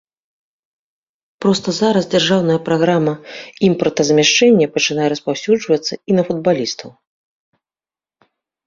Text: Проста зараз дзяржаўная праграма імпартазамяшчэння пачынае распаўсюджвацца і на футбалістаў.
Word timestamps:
Проста 1.45 1.69
зараз 1.81 2.03
дзяржаўная 2.13 2.57
праграма 2.69 3.13
імпартазамяшчэння 3.69 4.71
пачынае 4.79 5.07
распаўсюджвацца 5.15 5.93
і 6.09 6.19
на 6.19 6.23
футбалістаў. 6.33 6.89